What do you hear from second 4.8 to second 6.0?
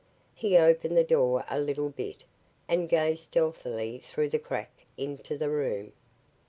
into the room.